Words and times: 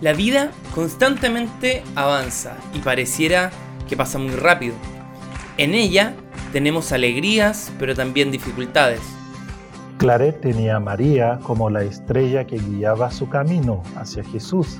La 0.00 0.12
vida 0.12 0.50
constantemente 0.74 1.82
avanza 1.94 2.56
y 2.74 2.80
pareciera 2.80 3.50
que 3.88 3.96
pasa 3.96 4.18
muy 4.18 4.34
rápido. 4.34 4.74
En 5.56 5.74
ella 5.74 6.14
tenemos 6.52 6.92
alegrías, 6.92 7.72
pero 7.78 7.94
también 7.94 8.30
dificultades. 8.30 9.00
Claret 9.96 10.38
tenía 10.42 10.76
a 10.76 10.80
María 10.80 11.40
como 11.42 11.70
la 11.70 11.82
estrella 11.82 12.46
que 12.46 12.58
guiaba 12.58 13.10
su 13.10 13.30
camino 13.30 13.82
hacia 13.96 14.22
Jesús. 14.24 14.78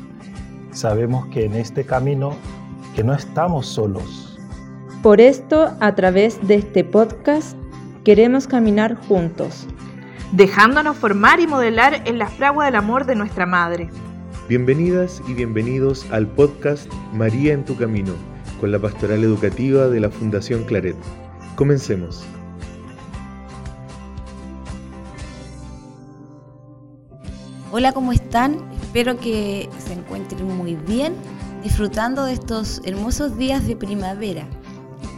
Sabemos 0.72 1.26
que 1.28 1.46
en 1.46 1.54
este 1.54 1.86
camino 1.86 2.36
que 2.94 3.02
no 3.02 3.14
estamos 3.14 3.66
solos. 3.66 4.38
Por 5.02 5.22
esto, 5.22 5.74
a 5.80 5.94
través 5.94 6.46
de 6.46 6.56
este 6.56 6.84
podcast, 6.84 7.56
queremos 8.04 8.46
caminar 8.46 8.96
juntos, 9.08 9.66
dejándonos 10.32 10.98
formar 10.98 11.40
y 11.40 11.46
modelar 11.46 12.02
en 12.04 12.18
la 12.18 12.26
fragua 12.26 12.66
del 12.66 12.74
amor 12.74 13.06
de 13.06 13.16
nuestra 13.16 13.46
Madre. 13.46 13.88
Bienvenidas 14.48 15.20
y 15.26 15.34
bienvenidos 15.34 16.06
al 16.12 16.28
podcast 16.28 16.88
María 17.12 17.52
en 17.52 17.64
tu 17.64 17.74
Camino, 17.74 18.12
con 18.60 18.70
la 18.70 18.78
pastoral 18.78 19.24
educativa 19.24 19.88
de 19.88 19.98
la 19.98 20.08
Fundación 20.08 20.62
Claret. 20.62 20.94
Comencemos. 21.56 22.22
Hola, 27.72 27.90
¿cómo 27.90 28.12
están? 28.12 28.70
Espero 28.80 29.18
que 29.18 29.68
se 29.84 29.94
encuentren 29.94 30.46
muy 30.56 30.76
bien, 30.76 31.14
disfrutando 31.64 32.24
de 32.24 32.34
estos 32.34 32.80
hermosos 32.84 33.36
días 33.36 33.66
de 33.66 33.74
primavera, 33.74 34.46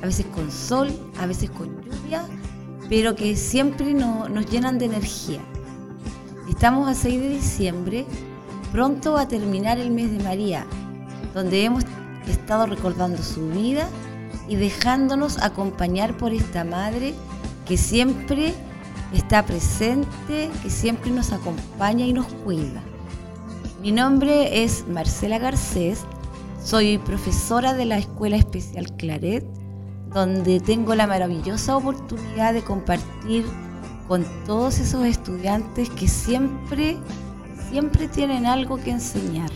a 0.02 0.06
veces 0.06 0.24
con 0.34 0.50
sol, 0.50 0.88
a 1.20 1.26
veces 1.26 1.50
con 1.50 1.68
lluvia, 1.82 2.24
pero 2.88 3.14
que 3.14 3.36
siempre 3.36 3.92
nos 3.92 4.50
llenan 4.50 4.78
de 4.78 4.86
energía. 4.86 5.40
Estamos 6.48 6.88
a 6.88 6.94
6 6.94 7.20
de 7.20 7.28
diciembre 7.28 8.06
Pronto 8.72 9.14
va 9.14 9.22
a 9.22 9.28
terminar 9.28 9.78
el 9.78 9.90
mes 9.90 10.10
de 10.10 10.22
María, 10.22 10.66
donde 11.34 11.64
hemos 11.64 11.84
estado 12.26 12.66
recordando 12.66 13.22
su 13.22 13.48
vida 13.48 13.88
y 14.48 14.56
dejándonos 14.56 15.38
acompañar 15.38 16.16
por 16.16 16.32
esta 16.32 16.64
Madre 16.64 17.14
que 17.66 17.76
siempre 17.76 18.54
está 19.12 19.44
presente, 19.44 20.50
que 20.62 20.70
siempre 20.70 21.10
nos 21.10 21.32
acompaña 21.32 22.04
y 22.04 22.12
nos 22.12 22.26
cuida. 22.26 22.82
Mi 23.80 23.92
nombre 23.92 24.64
es 24.64 24.86
Marcela 24.88 25.38
Garcés, 25.38 26.04
soy 26.62 26.98
profesora 26.98 27.72
de 27.72 27.86
la 27.86 27.98
Escuela 27.98 28.36
Especial 28.36 28.94
Claret, 28.96 29.46
donde 30.12 30.60
tengo 30.60 30.94
la 30.94 31.06
maravillosa 31.06 31.76
oportunidad 31.76 32.52
de 32.52 32.62
compartir 32.62 33.46
con 34.08 34.24
todos 34.46 34.78
esos 34.78 35.04
estudiantes 35.04 35.90
que 35.90 36.08
siempre 36.08 36.96
siempre 37.68 38.08
tienen 38.08 38.46
algo 38.46 38.78
que 38.78 38.90
enseñar. 38.90 39.50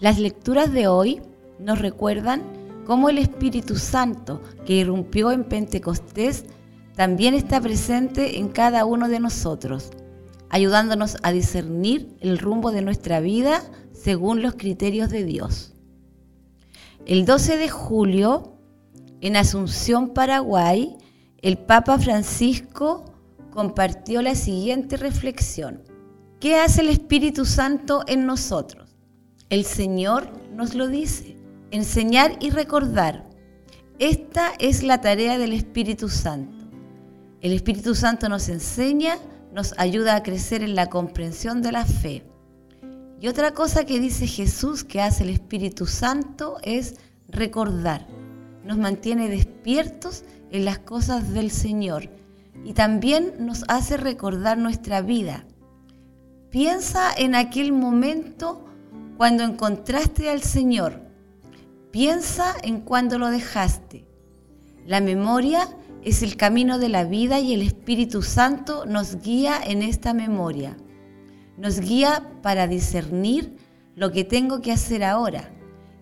Las 0.00 0.18
lecturas 0.18 0.72
de 0.72 0.88
hoy 0.88 1.20
nos 1.58 1.78
recuerdan 1.78 2.42
cómo 2.86 3.08
el 3.08 3.18
Espíritu 3.18 3.76
Santo 3.76 4.42
que 4.64 4.74
irrumpió 4.74 5.32
en 5.32 5.44
Pentecostés 5.44 6.44
también 6.94 7.34
está 7.34 7.60
presente 7.60 8.38
en 8.38 8.48
cada 8.48 8.86
uno 8.86 9.08
de 9.08 9.20
nosotros, 9.20 9.90
ayudándonos 10.48 11.18
a 11.22 11.32
discernir 11.32 12.16
el 12.20 12.38
rumbo 12.38 12.72
de 12.72 12.82
nuestra 12.82 13.20
vida 13.20 13.62
según 13.92 14.40
los 14.40 14.54
criterios 14.54 15.10
de 15.10 15.24
Dios. 15.24 15.74
El 17.04 17.26
12 17.26 17.58
de 17.58 17.68
julio, 17.68 18.54
en 19.20 19.36
Asunción, 19.36 20.14
Paraguay, 20.14 20.96
el 21.42 21.58
Papa 21.58 21.98
Francisco 21.98 23.04
compartió 23.50 24.22
la 24.22 24.34
siguiente 24.34 24.96
reflexión. 24.96 25.82
¿Qué 26.40 26.56
hace 26.56 26.82
el 26.82 26.90
Espíritu 26.90 27.46
Santo 27.46 28.04
en 28.06 28.26
nosotros? 28.26 28.94
El 29.48 29.64
Señor 29.64 30.28
nos 30.52 30.74
lo 30.74 30.86
dice, 30.86 31.34
enseñar 31.70 32.36
y 32.40 32.50
recordar. 32.50 33.24
Esta 33.98 34.52
es 34.58 34.82
la 34.82 35.00
tarea 35.00 35.38
del 35.38 35.54
Espíritu 35.54 36.10
Santo. 36.10 36.66
El 37.40 37.54
Espíritu 37.54 37.94
Santo 37.94 38.28
nos 38.28 38.50
enseña, 38.50 39.16
nos 39.54 39.72
ayuda 39.78 40.14
a 40.14 40.22
crecer 40.22 40.62
en 40.62 40.74
la 40.74 40.90
comprensión 40.90 41.62
de 41.62 41.72
la 41.72 41.86
fe. 41.86 42.22
Y 43.18 43.28
otra 43.28 43.52
cosa 43.52 43.86
que 43.86 43.98
dice 43.98 44.26
Jesús 44.26 44.84
que 44.84 45.00
hace 45.00 45.24
el 45.24 45.30
Espíritu 45.30 45.86
Santo 45.86 46.58
es 46.62 46.96
recordar. 47.28 48.06
Nos 48.62 48.76
mantiene 48.76 49.30
despiertos 49.30 50.22
en 50.50 50.66
las 50.66 50.80
cosas 50.80 51.32
del 51.32 51.50
Señor 51.50 52.10
y 52.62 52.74
también 52.74 53.32
nos 53.38 53.64
hace 53.68 53.96
recordar 53.96 54.58
nuestra 54.58 55.00
vida 55.00 55.46
Piensa 56.56 57.12
en 57.14 57.34
aquel 57.34 57.70
momento 57.70 58.64
cuando 59.18 59.42
encontraste 59.42 60.30
al 60.30 60.40
Señor. 60.40 61.02
Piensa 61.90 62.54
en 62.62 62.80
cuando 62.80 63.18
lo 63.18 63.28
dejaste. 63.28 64.06
La 64.86 65.02
memoria 65.02 65.68
es 66.02 66.22
el 66.22 66.38
camino 66.38 66.78
de 66.78 66.88
la 66.88 67.04
vida 67.04 67.40
y 67.40 67.52
el 67.52 67.60
Espíritu 67.60 68.22
Santo 68.22 68.86
nos 68.86 69.20
guía 69.20 69.60
en 69.62 69.82
esta 69.82 70.14
memoria. 70.14 70.78
Nos 71.58 71.78
guía 71.78 72.26
para 72.40 72.66
discernir 72.66 73.58
lo 73.94 74.10
que 74.10 74.24
tengo 74.24 74.62
que 74.62 74.72
hacer 74.72 75.04
ahora 75.04 75.52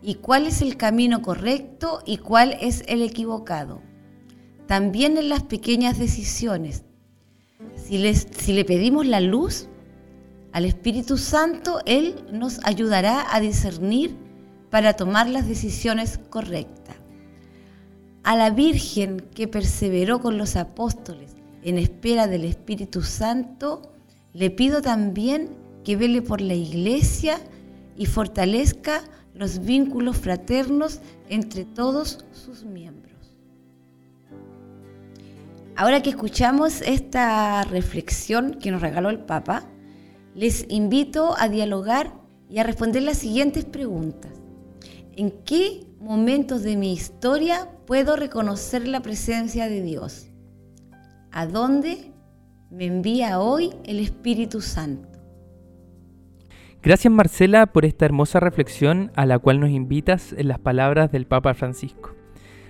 y 0.03 0.15
cuál 0.15 0.47
es 0.47 0.63
el 0.63 0.77
camino 0.77 1.21
correcto 1.21 2.01
y 2.07 2.19
cuál 2.19 2.57
es 2.61 2.85
el 2.87 3.03
equivocado. 3.03 3.83
También 4.69 5.19
en 5.19 5.31
las 5.31 5.43
pequeñas 5.43 5.99
decisiones. 5.99 6.85
Si, 7.75 8.15
si 8.15 8.53
le 8.53 8.65
pedimos 8.65 9.05
la 9.05 9.21
luz, 9.21 9.69
al 10.55 10.65
Espíritu 10.67 11.19
Santo, 11.19 11.81
Él 11.85 12.15
nos 12.31 12.65
ayudará 12.65 13.27
a 13.35 13.41
discernir 13.41 14.15
para 14.71 14.93
tomar 14.95 15.29
las 15.29 15.49
decisiones 15.49 16.21
correctas. 16.31 16.95
A 18.23 18.37
la 18.37 18.51
Virgen 18.51 19.19
que 19.35 19.49
perseveró 19.49 20.21
con 20.21 20.39
los 20.39 20.55
apóstoles 20.55 21.35
en 21.65 21.77
espera 21.77 22.29
del 22.29 22.45
Espíritu 22.45 23.03
Santo, 23.03 23.83
le 24.33 24.51
pido 24.51 24.81
también 24.81 25.57
que 25.83 25.97
vele 25.97 26.23
por 26.23 26.41
la 26.41 26.55
iglesia 26.55 27.41
y 27.97 28.07
fortalezca 28.07 29.03
los 29.35 29.59
vínculos 29.65 30.19
fraternos 30.19 31.01
entre 31.29 31.65
todos 31.65 32.25
sus 32.33 32.63
miembros. 32.63 33.35
Ahora 35.75 36.01
que 36.01 36.11
escuchamos 36.11 36.81
esta 36.81 37.65
reflexión 37.65 38.55
que 38.55 38.71
nos 38.71 38.81
regaló 38.81 39.11
el 39.11 39.19
Papa, 39.19 39.69
les 40.35 40.67
invito 40.69 41.35
a 41.39 41.49
dialogar 41.49 42.13
y 42.49 42.59
a 42.59 42.65
responder 42.65 43.03
las 43.03 43.19
siguientes 43.19 43.65
preguntas. 43.65 44.33
¿En 45.17 45.31
qué 45.45 45.87
momentos 46.01 46.63
de 46.63 46.77
mi 46.77 46.93
historia 46.93 47.69
puedo 47.87 48.17
reconocer 48.17 48.87
la 48.89 49.01
presencia 49.01 49.69
de 49.69 49.83
Dios? 49.83 50.29
¿A 51.31 51.47
dónde 51.47 52.13
me 52.71 52.87
envía 52.87 53.41
hoy 53.41 53.73
el 53.85 54.01
Espíritu 54.01 54.61
Santo? 54.61 55.09
Gracias 56.83 57.13
Marcela 57.13 57.67
por 57.67 57.87
esta 57.87 58.05
hermosa 58.05 58.41
reflexión 58.41 59.11
a 59.15 59.25
la 59.25 59.39
cual 59.39 59.59
nos 59.59 59.71
invitas 59.71 60.35
en 60.37 60.49
las 60.49 60.59
palabras 60.59 61.11
del 61.11 61.27
Papa 61.27 61.55
Francisco. 61.55 62.15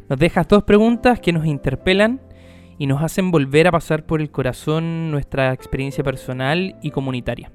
Nos 0.09 0.19
dejas 0.19 0.47
dos 0.47 0.63
preguntas 0.65 1.19
que 1.19 1.33
nos 1.33 1.47
interpelan 1.47 2.21
y 2.79 2.87
nos 2.87 3.03
hacen 3.03 3.31
volver 3.31 3.67
a 3.67 3.73
pasar 3.73 4.07
por 4.07 4.21
el 4.21 4.31
corazón 4.31 5.11
nuestra 5.11 5.53
experiencia 5.53 6.05
personal 6.05 6.77
y 6.83 6.91
comunitaria. 6.91 7.53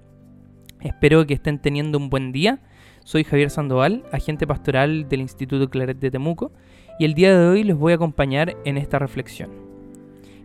Espero 0.81 1.25
que 1.25 1.33
estén 1.33 1.59
teniendo 1.59 1.97
un 1.97 2.09
buen 2.09 2.31
día. 2.31 2.61
Soy 3.03 3.23
Javier 3.23 3.49
Sandoval, 3.49 4.03
agente 4.11 4.47
pastoral 4.47 5.09
del 5.09 5.21
Instituto 5.21 5.69
Claret 5.69 5.99
de 5.99 6.11
Temuco, 6.11 6.51
y 6.99 7.05
el 7.05 7.13
día 7.13 7.37
de 7.37 7.47
hoy 7.47 7.63
les 7.63 7.77
voy 7.77 7.93
a 7.93 7.95
acompañar 7.95 8.55
en 8.65 8.77
esta 8.77 8.99
reflexión. 8.99 9.49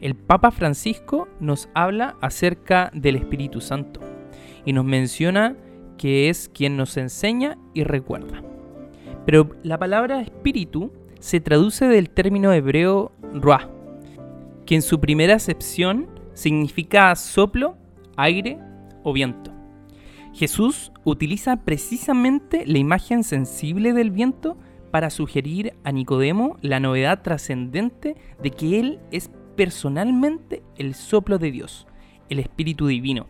El 0.01 0.15
Papa 0.15 0.51
Francisco 0.51 1.29
nos 1.41 1.69
habla 1.75 2.17
acerca 2.21 2.91
del 2.95 3.17
Espíritu 3.17 3.61
Santo 3.61 4.01
y 4.65 4.73
nos 4.73 4.85
menciona 4.85 5.57
que 5.99 6.29
es 6.29 6.49
quien 6.49 6.77
nos 6.77 6.97
enseña 6.97 7.57
y 7.75 7.85
recuerda. 7.85 8.43
Pero 9.25 9.51
la 9.63 9.79
palabra 9.79 10.21
espíritu 10.21 10.93
se 11.19 11.41
traduce 11.41 11.87
del 11.87 12.11
término 12.11 12.53
hebreo 12.53 13.13
ruah, 13.33 13.71
que 14.67 14.75
en 14.75 14.83
su 14.83 15.01
primera 15.01 15.35
acepción 15.35 16.09
significa 16.35 17.15
soplo, 17.17 17.77
aire 18.17 18.59
o 19.03 19.13
viento. 19.13 19.53
Jesús 20.33 20.91
utiliza 21.05 21.59
precisamente 21.59 22.67
la 22.67 22.79
imagen 22.79 23.23
sensible 23.23 23.93
del 23.93 24.11
viento 24.11 24.57
para 24.91 25.11
sugerir 25.11 25.75
a 25.85 25.93
Nicodemo 25.93 26.57
la 26.61 26.81
novedad 26.81 27.23
trascendente 27.23 28.17
de 28.43 28.51
que 28.51 28.81
Él 28.81 29.01
es 29.11 29.31
personalmente 29.57 30.63
el 30.77 30.95
soplo 30.95 31.39
de 31.39 31.51
Dios, 31.51 31.87
el 32.29 32.41
Espíritu 32.41 32.89
Divino. 32.89 33.27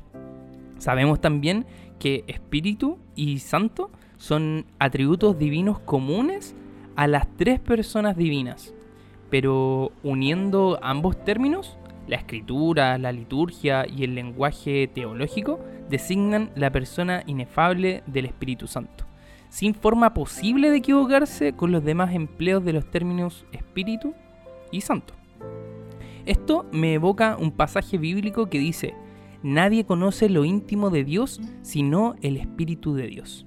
Sabemos 0.79 1.21
también 1.21 1.67
que 1.99 2.25
Espíritu 2.27 2.99
y 3.15 3.39
Santo 3.39 3.91
son 4.17 4.67
atributos 4.79 5.39
divinos 5.39 5.79
comunes 5.79 6.55
a 6.97 7.07
las 7.07 7.27
tres 7.37 7.61
personas 7.61 8.17
divinas, 8.17 8.75
pero 9.31 9.93
uniendo 10.03 10.79
ambos 10.83 11.23
términos, 11.25 11.77
la 12.07 12.17
escritura, 12.17 12.99
la 12.99 13.13
liturgia 13.13 13.87
y 13.87 14.05
el 14.05 14.15
lenguaje 14.15 14.89
teológico 14.89 15.61
designan 15.89 16.51
la 16.55 16.71
persona 16.71 17.23
inefable 17.27 18.03
del 18.07 18.27
Espíritu 18.27 18.67
Santo. 18.67 19.05
sin 19.51 19.73
forma 19.73 20.15
posible 20.15 20.69
de 20.69 20.79
equivocarse 20.79 21.53
con 21.53 21.71
los 21.71 21.85
demás 21.85 22.13
empleos 22.13 22.65
de 22.65 22.73
los 22.73 22.91
términos 22.91 23.47
espíritu 23.53 24.13
y 24.73 24.81
santo. 24.81 25.15
Esto 26.27 26.67
me 26.73 26.95
evoca 26.95 27.37
un 27.39 27.53
pasaje 27.53 27.97
bíblico 27.97 28.47
que 28.47 28.59
dice, 28.59 28.95
nadie 29.45 29.85
conoce 29.85 30.29
lo 30.29 30.45
íntimo 30.45 30.91
de 30.91 31.05
Dios 31.05 31.41
sino 31.63 32.17
el 32.21 32.37
Espíritu 32.37 32.95
de 32.95 33.07
Dios. 33.07 33.47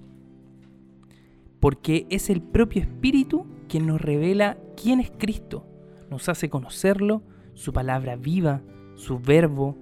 Porque 1.60 2.06
es 2.10 2.30
el 2.30 2.42
propio 2.42 2.84
Espíritu 2.84 3.46
quien 3.68 3.88
nos 3.88 4.00
revela 4.00 4.58
quién 4.82 5.00
es 5.00 5.12
Cristo, 5.18 5.66
nos 6.10 6.30
hace 6.30 6.50
conocerlo, 6.50 7.24
su 7.54 7.74
palabra 7.74 8.16
viva, 8.16 8.62
su 8.96 9.20
verbo, 9.20 9.76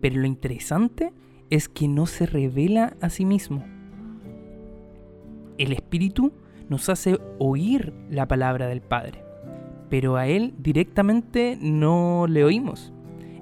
pero 0.00 0.20
lo 0.20 0.26
interesante 0.26 1.12
es 1.50 1.68
que 1.68 1.88
no 1.88 2.06
se 2.06 2.26
revela 2.26 2.96
a 3.00 3.10
sí 3.10 3.24
mismo. 3.24 3.64
El 5.58 5.72
Espíritu 5.72 6.32
nos 6.68 6.88
hace 6.88 7.18
oír 7.38 7.92
la 8.10 8.28
palabra 8.28 8.66
del 8.66 8.82
Padre 8.82 9.24
pero 9.94 10.16
a 10.16 10.26
Él 10.26 10.54
directamente 10.58 11.56
no 11.60 12.26
le 12.28 12.42
oímos. 12.42 12.92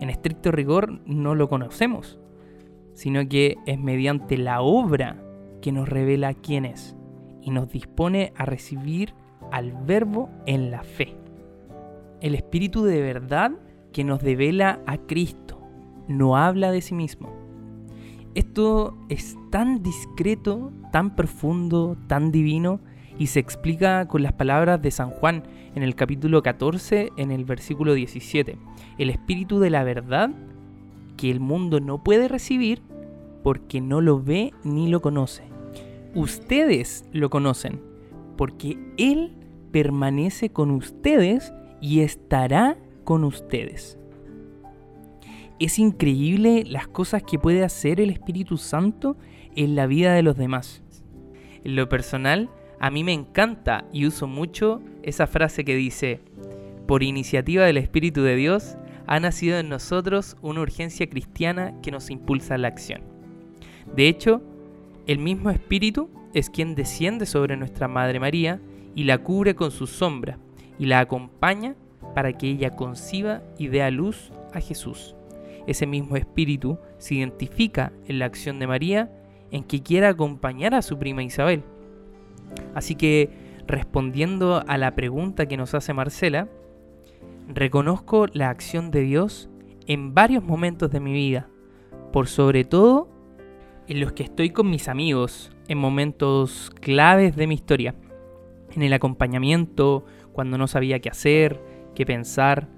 En 0.01 0.11
estricto 0.11 0.51
rigor 0.51 1.01
no 1.07 1.35
lo 1.35 1.49
conocemos, 1.49 2.19
sino 2.93 3.27
que 3.27 3.57
es 3.65 3.79
mediante 3.79 4.37
la 4.37 4.61
obra 4.61 5.17
que 5.63 5.73
nos 5.73 5.89
revela 5.89 6.35
quién 6.35 6.67
es 6.67 6.95
y 7.41 7.53
nos 7.53 7.71
dispone 7.71 8.35
a 8.37 8.45
recibir 8.45 9.15
al 9.51 9.73
verbo 9.73 10.31
en 10.47 10.71
la 10.71 10.83
fe. 10.83 11.17
El 12.21 12.35
Espíritu 12.35 12.85
de 12.85 13.01
verdad 13.01 13.53
que 13.93 14.05
nos 14.05 14.21
devela 14.21 14.81
a 14.87 14.97
Cristo, 14.99 15.61
no 16.09 16.37
habla 16.37 16.71
de 16.71 16.81
sí 16.81 16.95
mismo. 16.95 17.33
Esto 18.35 18.97
es 19.09 19.37
tan 19.51 19.83
discreto, 19.83 20.73
tan 20.91 21.15
profundo, 21.15 21.97
tan 22.07 22.33
divino, 22.33 22.81
y 23.19 23.27
se 23.27 23.41
explica 23.41 24.09
con 24.09 24.23
las 24.23 24.33
palabras 24.33 24.81
de 24.81 24.91
San 24.91 25.11
Juan 25.11 25.43
en 25.75 25.83
el 25.83 25.95
capítulo 25.95 26.43
14, 26.43 27.11
en 27.17 27.31
el 27.31 27.45
versículo 27.45 27.93
17. 27.95 28.57
El 28.99 29.11
Espíritu 29.11 29.61
de 29.61 29.71
la 29.71 29.85
verdad 29.85 30.31
que 31.17 31.31
el 31.31 31.41
mundo 31.41 31.81
no 31.81 32.03
puede 32.03 32.29
recibir 32.29 32.81
porque 33.43 33.81
no 33.81 34.01
lo 34.01 34.23
ve 34.23 34.55
ni 34.65 34.89
lo 34.89 35.03
conoce. 35.03 35.45
Ustedes 36.15 37.05
lo 37.13 37.31
conocen 37.31 37.92
porque 38.37 38.79
Él 38.97 39.33
permanece 39.71 40.51
con 40.51 40.71
ustedes 40.71 41.53
y 41.81 42.01
estará 42.01 42.77
con 43.05 43.25
ustedes. 43.25 43.99
Es 45.59 45.79
increíble 45.79 46.65
las 46.67 46.89
cosas 46.89 47.23
que 47.23 47.39
puede 47.39 47.65
hacer 47.65 48.01
el 48.01 48.11
Espíritu 48.11 48.57
Santo 48.57 49.17
en 49.55 49.77
la 49.77 49.87
vida 49.87 50.15
de 50.15 50.23
los 50.23 50.37
demás. 50.37 50.83
En 51.65 51.77
lo 51.77 51.89
personal, 51.89 52.51
a 52.81 52.91
mí 52.91 53.05
me 53.05 53.13
encanta 53.13 53.85
y 53.93 54.07
uso 54.07 54.27
mucho 54.27 54.83
esa 55.03 55.27
frase 55.27 55.65
que 55.65 55.77
dice, 55.77 56.21
por 56.87 57.03
iniciativa 57.03 57.65
del 57.65 57.77
Espíritu 57.77 58.23
de 58.23 58.35
Dios, 58.35 58.77
ha 59.07 59.21
nacido 59.21 59.59
en 59.59 59.69
nosotros 59.69 60.37
una 60.43 60.61
urgencia 60.61 61.09
cristiana 61.09 61.75
que 61.83 61.91
nos 61.91 62.11
impulsa 62.11 62.55
a 62.55 62.59
la 62.59 62.69
acción. 62.69 63.03
De 63.95 64.09
hecho, 64.09 64.43
el 65.07 65.19
mismo 65.19 65.51
Espíritu 65.51 66.11
es 66.35 66.51
quien 66.51 66.75
desciende 66.75 67.27
sobre 67.27 67.57
nuestra 67.57 67.89
Madre 67.89 68.21
María 68.21 68.61
y 68.95 69.05
la 69.05 69.19
cubre 69.19 69.55
con 69.55 69.71
su 69.71 69.87
sombra 69.87 70.39
y 70.79 70.87
la 70.87 71.01
acompaña 71.01 71.75
para 72.15 72.33
que 72.33 72.49
ella 72.49 72.71
conciba 72.71 73.43
y 73.59 73.69
dé 73.69 73.83
a 73.83 73.91
luz 73.91 74.33
a 74.53 74.61
Jesús. 74.61 75.15
Ese 75.67 75.87
mismo 75.87 76.17
Espíritu 76.17 76.79
se 76.99 77.17
identifica 77.17 77.93
en 78.07 78.19
la 78.19 78.27
acción 78.27 78.59
de 78.59 78.67
María 78.67 79.11
en 79.51 79.65
que 79.65 79.83
quiera 79.83 80.09
acompañar 80.09 80.75
a 80.75 80.83
su 80.83 80.99
prima 80.99 81.23
Isabel 81.23 81.63
Así 82.75 82.95
que, 82.95 83.31
respondiendo 83.67 84.63
a 84.67 84.79
la 84.79 84.95
pregunta 84.95 85.47
que 85.47 85.57
nos 85.57 85.75
hace 85.75 85.93
Marcela, 85.93 86.49
reconozco 87.49 88.27
la 88.33 88.51
acción 88.51 88.91
de 88.91 89.03
Dios 89.03 89.49
en 89.87 90.15
varios 90.15 90.43
momentos 90.43 90.91
de 90.91 91.01
mi 91.01 91.13
vida, 91.13 91.49
por 92.13 92.29
sobre 92.29 92.65
todo 92.65 93.09
en 93.89 94.01
los 94.01 94.13
que 94.13 94.23
estoy 94.23 94.51
con 94.51 94.71
mis 94.71 94.89
amigos, 94.89 95.51
en 95.69 95.79
momentos 95.79 96.71
claves 96.81 97.37
de 97.37 97.47
mi 97.47 97.55
historia, 97.55 97.95
en 98.75 98.83
el 98.83 98.93
acompañamiento, 98.93 100.05
cuando 100.33 100.59
no 100.59 100.67
sabía 100.67 101.01
qué 101.01 101.11
hacer, 101.11 101.61
qué 101.95 102.07
pensar, 102.07 102.69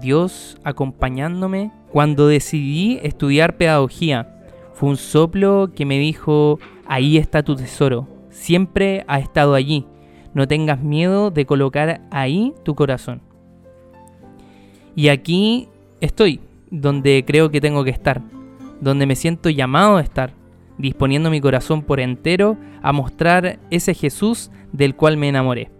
Dios 0.00 0.56
acompañándome 0.64 1.70
cuando 1.90 2.26
decidí 2.26 2.98
estudiar 3.02 3.56
pedagogía. 3.56 4.30
Fue 4.72 4.88
un 4.88 4.96
soplo 4.96 5.70
que 5.74 5.84
me 5.84 5.98
dijo, 5.98 6.58
ahí 6.86 7.18
está 7.18 7.42
tu 7.42 7.56
tesoro, 7.56 8.08
siempre 8.30 9.04
ha 9.06 9.18
estado 9.18 9.54
allí. 9.54 9.86
No 10.32 10.48
tengas 10.48 10.80
miedo 10.80 11.30
de 11.30 11.46
colocar 11.46 12.00
ahí 12.10 12.54
tu 12.64 12.74
corazón. 12.74 13.20
Y 14.96 15.08
aquí 15.08 15.68
estoy, 16.00 16.40
donde 16.70 17.24
creo 17.26 17.50
que 17.50 17.60
tengo 17.60 17.84
que 17.84 17.90
estar, 17.90 18.20
donde 18.80 19.06
me 19.06 19.14
siento 19.14 19.48
llamado 19.50 19.96
a 19.96 20.00
estar, 20.00 20.32
disponiendo 20.78 21.30
mi 21.30 21.40
corazón 21.40 21.82
por 21.82 22.00
entero 22.00 22.56
a 22.82 22.92
mostrar 22.92 23.58
ese 23.70 23.94
Jesús 23.94 24.50
del 24.72 24.94
cual 24.94 25.16
me 25.16 25.28
enamoré. 25.28 25.70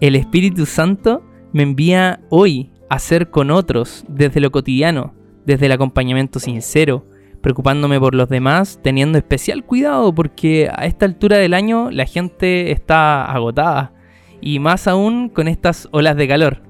El 0.00 0.16
Espíritu 0.16 0.66
Santo 0.66 1.22
me 1.52 1.62
envía 1.62 2.20
hoy 2.30 2.72
a 2.88 2.98
ser 2.98 3.30
con 3.30 3.50
otros 3.50 4.04
desde 4.08 4.40
lo 4.40 4.50
cotidiano, 4.50 5.14
desde 5.46 5.66
el 5.66 5.72
acompañamiento 5.72 6.40
sincero, 6.40 7.06
preocupándome 7.40 8.00
por 8.00 8.14
los 8.14 8.28
demás, 8.28 8.80
teniendo 8.82 9.18
especial 9.18 9.64
cuidado 9.64 10.14
porque 10.14 10.70
a 10.74 10.86
esta 10.86 11.06
altura 11.06 11.36
del 11.36 11.54
año 11.54 11.90
la 11.90 12.06
gente 12.06 12.72
está 12.72 13.24
agotada 13.24 13.92
y 14.40 14.58
más 14.58 14.88
aún 14.88 15.28
con 15.28 15.48
estas 15.48 15.88
olas 15.92 16.16
de 16.16 16.28
calor. 16.28 16.62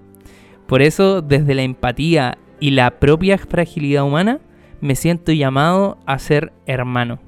Por 0.67 0.83
eso, 0.83 1.23
desde 1.23 1.55
la 1.55 1.63
empatía 1.63 2.39
y 2.61 2.71
la 2.71 2.99
propia 2.99 3.39
fragilidad 3.39 4.05
humana, 4.05 4.41
me 4.85 4.97
siento 4.97 5.33
llamado 5.33 5.97
a 6.05 6.19
ser 6.19 6.53
hermano. 6.67 7.19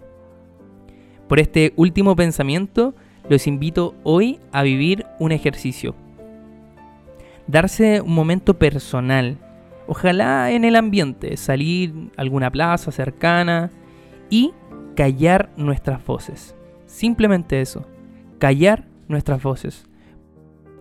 Por 1.27 1.41
este 1.41 1.73
último 1.77 2.15
pensamiento, 2.15 2.95
los 3.31 3.47
invito 3.47 3.95
hoy 4.03 4.39
a 4.53 4.63
vivir 4.63 5.07
un 5.19 5.33
ejercicio. 5.33 5.95
Darse 7.47 8.03
un 8.03 8.15
momento 8.15 8.59
personal, 8.59 9.39
Ojalá 9.89 10.51
en 10.51 10.65
el 10.65 10.75
ambiente, 10.77 11.37
salir 11.37 12.11
a 12.17 12.23
alguna 12.23 12.51
plaza 12.51 12.91
cercana 12.91 13.71
y 14.29 14.53
callar 14.97 15.51
nuestras 15.57 16.05
voces. 16.05 16.57
Simplemente 16.87 17.61
eso, 17.61 17.87
callar 18.39 18.89
nuestras 19.07 19.43
voces. 19.43 19.87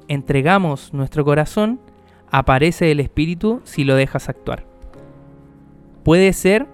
Entregamos 0.07 0.91
nuestro 0.91 1.23
corazón, 1.23 1.79
aparece 2.31 2.91
el 2.91 2.99
espíritu 2.99 3.61
si 3.63 3.83
lo 3.83 3.95
dejas 3.95 4.27
actuar. 4.27 4.74
Puede 6.05 6.33
ser 6.33 6.67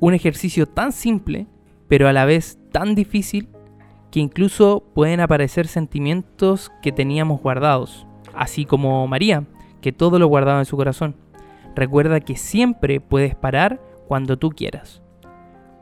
un 0.00 0.12
ejercicio 0.12 0.66
tan 0.66 0.90
simple, 0.90 1.46
pero 1.86 2.08
a 2.08 2.12
la 2.12 2.24
vez 2.24 2.58
tan 2.72 2.96
difícil, 2.96 3.48
que 4.10 4.18
incluso 4.18 4.82
pueden 4.92 5.20
aparecer 5.20 5.68
sentimientos 5.68 6.72
que 6.82 6.90
teníamos 6.90 7.40
guardados, 7.40 8.08
así 8.34 8.64
como 8.64 9.06
María, 9.06 9.44
que 9.80 9.92
todo 9.92 10.18
lo 10.18 10.26
guardaba 10.26 10.58
en 10.58 10.64
su 10.64 10.76
corazón. 10.76 11.14
Recuerda 11.76 12.18
que 12.18 12.34
siempre 12.34 13.00
puedes 13.00 13.36
parar 13.36 13.80
cuando 14.08 14.36
tú 14.36 14.50
quieras. 14.50 15.00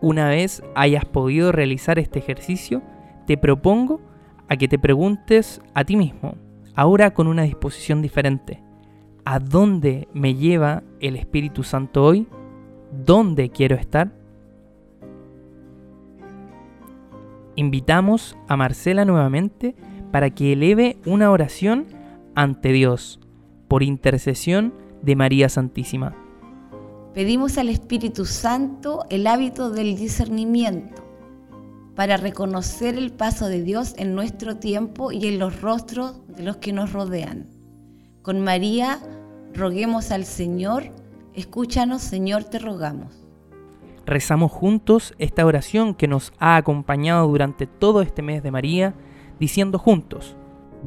Una 0.03 0.29
vez 0.29 0.63
hayas 0.75 1.07
podido 1.07 1.53
realizar 1.53 1.99
este 1.99 2.19
ejercicio, 2.19 2.83
te 3.27 3.39
propongo 3.39 4.03
a 4.51 4.59
que 4.59 4.69
te 4.69 4.79
preguntes 4.79 5.63
a 5.73 5.85
ti 5.85 5.97
mismo, 5.97 6.35
ahora 6.75 7.15
con 7.15 7.29
una 7.29 7.45
disposición 7.45 8.03
diferente, 8.03 8.63
¿a 9.25 9.39
dónde 9.39 10.07
me 10.13 10.35
lleva 10.35 10.83
el 11.01 11.17
Espíritu 11.17 11.63
Santo 11.63 12.05
hoy? 12.05 12.29
¿Dónde 12.93 13.51
quiero 13.51 13.77
estar? 13.77 14.13
Invitamos 17.57 18.37
a 18.49 18.57
Marcela 18.57 19.05
nuevamente 19.05 19.75
para 20.11 20.31
que 20.31 20.53
eleve 20.53 20.99
una 21.07 21.31
oración 21.31 21.87
ante 22.35 22.73
Dios 22.73 23.19
por 23.69 23.83
intercesión 23.83 24.75
de 25.03 25.17
María 25.17 25.49
Santísima. 25.49 26.15
Pedimos 27.15 27.59
al 27.59 27.69
Espíritu 27.69 28.25
Santo 28.25 29.05
el 29.11 29.27
hábito 29.27 29.71
del 29.71 29.97
discernimiento 29.97 31.03
para 31.95 32.17
reconocer 32.17 32.97
el 32.97 33.13
paso 33.13 33.49
de 33.49 33.63
Dios 33.63 33.95
en 33.99 34.15
nuestro 34.15 34.57
tiempo 34.57 35.13
y 35.13 35.27
en 35.27 35.39
los 35.39 35.61
rostros 35.61 36.21
de 36.29 36.43
los 36.43 36.57
que 36.57 36.73
nos 36.73 36.93
rodean. 36.93 37.49
Con 38.23 38.41
María 38.41 38.99
roguemos 39.53 40.11
al 40.11 40.25
Señor, 40.25 40.85
escúchanos 41.35 42.03
Señor, 42.03 42.45
te 42.45 42.59
rogamos. 42.59 43.23
Rezamos 44.05 44.51
juntos 44.51 45.15
esta 45.19 45.47
oración 45.47 45.95
que 45.95 46.09
nos 46.09 46.33
ha 46.39 46.57
acompañado 46.57 47.29
durante 47.29 47.67
todo 47.67 48.03
este 48.03 48.23
mes 48.23 48.43
de 48.43 48.51
María, 48.51 48.95
diciendo 49.39 49.79
juntos, 49.79 50.37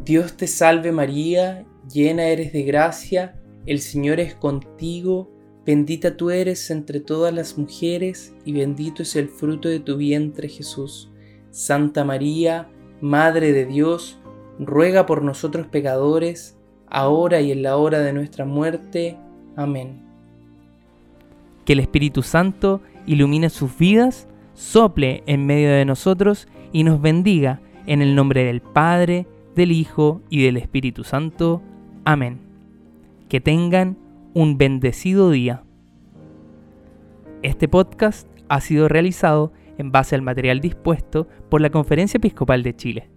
Dios 0.03 0.35
te 0.35 0.47
salve 0.47 0.91
María, 0.91 1.65
llena 1.91 2.25
eres 2.25 2.51
de 2.51 2.63
gracia, 2.63 3.39
el 3.65 3.79
Señor 3.79 4.19
es 4.19 4.35
contigo, 4.35 5.31
bendita 5.65 6.17
tú 6.17 6.29
eres 6.29 6.69
entre 6.69 6.99
todas 6.99 7.33
las 7.33 7.57
mujeres, 7.57 8.33
y 8.43 8.51
bendito 8.51 9.03
es 9.03 9.15
el 9.15 9.29
fruto 9.29 9.69
de 9.69 9.79
tu 9.79 9.97
vientre 9.97 10.49
Jesús. 10.49 11.11
Santa 11.51 12.03
María, 12.03 12.69
Madre 13.01 13.53
de 13.53 13.65
Dios, 13.65 14.19
ruega 14.59 15.05
por 15.05 15.23
nosotros 15.23 15.67
pecadores, 15.67 16.57
ahora 16.87 17.41
y 17.41 17.51
en 17.51 17.63
la 17.63 17.77
hora 17.77 17.99
de 17.99 18.13
nuestra 18.13 18.45
muerte. 18.45 19.17
Amén. 19.55 20.04
Que 21.65 21.73
el 21.73 21.79
Espíritu 21.79 22.21
Santo 22.21 22.81
ilumine 23.05 23.49
sus 23.49 23.77
vidas, 23.77 24.27
sople 24.53 25.23
en 25.25 25.45
medio 25.45 25.69
de 25.69 25.85
nosotros 25.85 26.47
y 26.71 26.83
nos 26.83 27.01
bendiga 27.01 27.61
en 27.85 28.01
el 28.01 28.15
nombre 28.15 28.43
del 28.43 28.61
Padre, 28.61 29.27
del 29.55 29.71
Hijo 29.71 30.21
y 30.29 30.43
del 30.43 30.57
Espíritu 30.57 31.03
Santo. 31.03 31.61
Amén. 32.03 32.39
Que 33.29 33.41
tengan 33.41 33.97
un 34.33 34.57
bendecido 34.57 35.31
día. 35.31 35.63
Este 37.41 37.67
podcast 37.67 38.27
ha 38.49 38.61
sido 38.61 38.87
realizado 38.87 39.53
en 39.77 39.91
base 39.91 40.15
al 40.15 40.21
material 40.21 40.61
dispuesto 40.61 41.27
por 41.49 41.61
la 41.61 41.69
Conferencia 41.69 42.17
Episcopal 42.17 42.63
de 42.63 42.75
Chile. 42.75 43.14